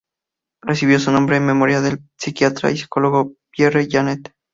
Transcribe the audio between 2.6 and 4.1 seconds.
y psicólogo Pierre